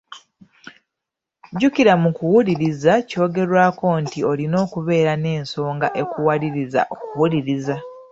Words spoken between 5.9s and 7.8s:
ekuwaliriza okuwuliriza.